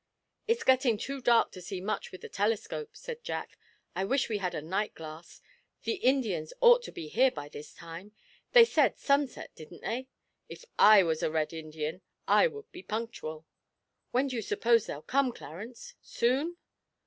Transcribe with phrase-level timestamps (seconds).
[0.47, 3.55] 'It's getting too dark to see much with this telescope,' said Jack,
[3.95, 5.43] 'I wish we had a night glass.
[5.83, 8.11] The Indians ought to be here by this time
[8.53, 10.07] they said "sunset," didn't they?
[10.49, 13.45] If I was a Red Indian I would be punctual!
[14.09, 16.57] When do you suppose they'll come, Clarence soon?'